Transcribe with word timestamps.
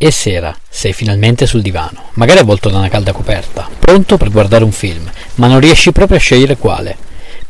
E 0.00 0.12
sera, 0.12 0.56
sei 0.68 0.92
finalmente 0.92 1.44
sul 1.44 1.60
divano, 1.60 2.10
magari 2.12 2.38
avvolto 2.38 2.68
da 2.68 2.78
una 2.78 2.88
calda 2.88 3.10
coperta, 3.10 3.68
pronto 3.80 4.16
per 4.16 4.30
guardare 4.30 4.62
un 4.62 4.70
film, 4.70 5.10
ma 5.34 5.48
non 5.48 5.58
riesci 5.58 5.90
proprio 5.90 6.18
a 6.18 6.20
scegliere 6.20 6.56
quale. 6.56 6.96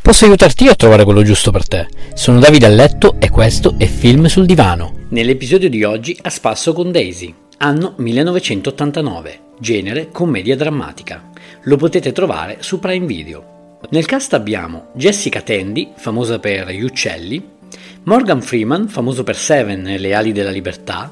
Posso 0.01 0.25
aiutarti 0.25 0.67
a 0.67 0.73
trovare 0.73 1.03
quello 1.03 1.21
giusto 1.21 1.51
per 1.51 1.67
te. 1.67 1.85
Sono 2.15 2.39
Davide 2.39 2.65
a 2.65 2.69
letto 2.69 3.17
e 3.19 3.29
questo 3.29 3.75
è 3.77 3.85
Film 3.85 4.25
sul 4.25 4.47
divano. 4.47 4.95
Nell'episodio 5.09 5.69
di 5.69 5.83
oggi 5.83 6.17
a 6.23 6.31
spasso 6.31 6.73
con 6.73 6.91
Daisy, 6.91 7.31
anno 7.57 7.93
1989, 7.97 9.39
genere 9.59 10.09
commedia 10.11 10.55
drammatica. 10.55 11.29
Lo 11.65 11.77
potete 11.77 12.11
trovare 12.13 12.57
su 12.61 12.79
Prime 12.79 13.05
Video. 13.05 13.77
Nel 13.91 14.07
cast 14.07 14.33
abbiamo 14.33 14.87
Jessica 14.95 15.41
Tandy, 15.41 15.91
famosa 15.95 16.39
per 16.39 16.71
Gli 16.71 16.81
Uccelli, 16.81 17.57
Morgan 18.05 18.41
Freeman, 18.41 18.87
famoso 18.87 19.21
per 19.21 19.35
Seven 19.35 19.87
e 19.87 19.99
Le 19.99 20.15
ali 20.15 20.31
della 20.31 20.49
libertà, 20.49 21.11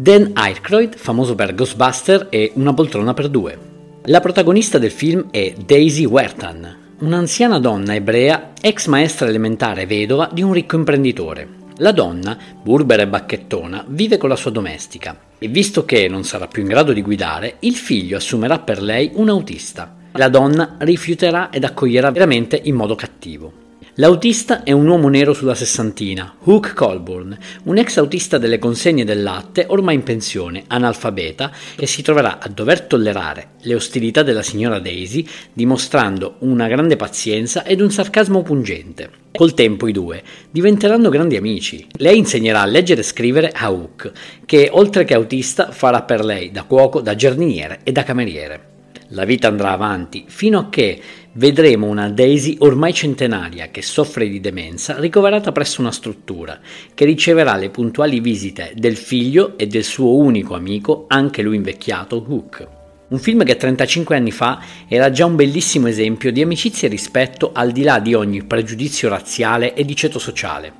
Dan 0.00 0.30
Aykroyd, 0.32 0.96
famoso 0.96 1.34
per 1.34 1.54
Ghostbuster 1.54 2.28
e 2.30 2.52
Una 2.54 2.72
poltrona 2.72 3.12
per 3.12 3.28
due. 3.28 3.58
La 4.04 4.20
protagonista 4.20 4.78
del 4.78 4.90
film 4.90 5.28
è 5.30 5.52
Daisy 5.62 6.06
Wertan, 6.06 6.94
un'anziana 7.00 7.58
donna 7.58 7.94
ebrea, 7.94 8.52
ex 8.58 8.86
maestra 8.86 9.28
elementare 9.28 9.84
vedova 9.84 10.30
di 10.32 10.40
un 10.40 10.54
ricco 10.54 10.76
imprenditore. 10.76 11.46
La 11.80 11.92
donna, 11.92 12.34
burbera 12.62 13.02
e 13.02 13.08
bacchettona, 13.08 13.84
vive 13.88 14.16
con 14.16 14.30
la 14.30 14.36
sua 14.36 14.50
domestica 14.50 15.18
e 15.38 15.48
visto 15.48 15.84
che 15.84 16.08
non 16.08 16.24
sarà 16.24 16.46
più 16.46 16.62
in 16.62 16.68
grado 16.68 16.94
di 16.94 17.02
guidare, 17.02 17.56
il 17.58 17.74
figlio 17.74 18.16
assumerà 18.16 18.58
per 18.58 18.80
lei 18.80 19.10
un 19.16 19.28
autista. 19.28 19.96
La 20.12 20.30
donna 20.30 20.76
rifiuterà 20.78 21.50
ed 21.50 21.64
accoglierà 21.64 22.10
veramente 22.10 22.58
in 22.64 22.74
modo 22.74 22.94
cattivo. 22.94 23.59
L'autista 24.00 24.62
è 24.62 24.72
un 24.72 24.86
uomo 24.86 25.10
nero 25.10 25.34
sulla 25.34 25.54
sessantina, 25.54 26.36
Hook 26.44 26.72
Colburn, 26.72 27.36
un 27.64 27.76
ex 27.76 27.98
autista 27.98 28.38
delle 28.38 28.58
consegne 28.58 29.04
del 29.04 29.22
latte, 29.22 29.66
ormai 29.68 29.96
in 29.96 30.04
pensione, 30.04 30.64
analfabeta, 30.68 31.52
che 31.76 31.84
si 31.84 32.00
troverà 32.00 32.38
a 32.38 32.48
dover 32.48 32.80
tollerare 32.80 33.56
le 33.60 33.74
ostilità 33.74 34.22
della 34.22 34.40
signora 34.40 34.78
Daisy, 34.78 35.28
dimostrando 35.52 36.36
una 36.38 36.66
grande 36.66 36.96
pazienza 36.96 37.62
ed 37.62 37.82
un 37.82 37.90
sarcasmo 37.90 38.40
pungente. 38.40 39.10
Col 39.32 39.52
tempo 39.52 39.86
i 39.86 39.92
due 39.92 40.22
diventeranno 40.50 41.10
grandi 41.10 41.36
amici. 41.36 41.86
Lei 41.98 42.16
insegnerà 42.16 42.62
a 42.62 42.66
leggere 42.66 43.02
e 43.02 43.04
scrivere 43.04 43.52
a 43.54 43.70
Hook, 43.70 44.12
che 44.46 44.70
oltre 44.72 45.04
che 45.04 45.12
autista 45.12 45.72
farà 45.72 46.00
per 46.04 46.24
lei 46.24 46.50
da 46.50 46.62
cuoco, 46.62 47.02
da 47.02 47.14
giardiniere 47.14 47.80
e 47.82 47.92
da 47.92 48.02
cameriere. 48.02 48.68
La 49.12 49.24
vita 49.24 49.48
andrà 49.48 49.72
avanti 49.72 50.24
fino 50.28 50.58
a 50.60 50.68
che 50.68 51.00
vedremo 51.32 51.88
una 51.88 52.08
Daisy 52.08 52.56
ormai 52.60 52.94
centenaria 52.94 53.68
che 53.68 53.82
soffre 53.82 54.28
di 54.28 54.38
demenza 54.38 55.00
ricoverata 55.00 55.50
presso 55.50 55.80
una 55.80 55.90
struttura 55.90 56.60
che 56.94 57.04
riceverà 57.04 57.56
le 57.56 57.70
puntuali 57.70 58.20
visite 58.20 58.72
del 58.76 58.96
figlio 58.96 59.58
e 59.58 59.66
del 59.66 59.82
suo 59.82 60.14
unico 60.14 60.54
amico, 60.54 61.06
anche 61.08 61.42
lui 61.42 61.56
invecchiato, 61.56 62.24
Hook. 62.24 62.68
Un 63.08 63.18
film 63.18 63.42
che 63.42 63.56
35 63.56 64.14
anni 64.14 64.30
fa 64.30 64.62
era 64.86 65.10
già 65.10 65.26
un 65.26 65.34
bellissimo 65.34 65.88
esempio 65.88 66.30
di 66.30 66.42
amicizia 66.42 66.86
e 66.86 66.92
rispetto 66.92 67.50
al 67.52 67.72
di 67.72 67.82
là 67.82 67.98
di 67.98 68.14
ogni 68.14 68.44
pregiudizio 68.44 69.08
razziale 69.08 69.74
e 69.74 69.84
di 69.84 69.96
ceto 69.96 70.20
sociale. 70.20 70.72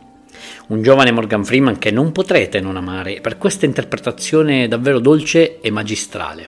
Un 0.69 0.83
giovane 0.83 1.11
Morgan 1.11 1.45
Freeman 1.45 1.79
che 1.79 1.91
non 1.91 2.13
potrete 2.13 2.61
non 2.61 2.77
amare 2.77 3.21
per 3.21 3.39
questa 3.39 3.67
interpretazione 3.67 4.69
davvero 4.69 5.01
dolce 5.01 5.61
e 5.61 5.71
magistrale. 5.73 6.50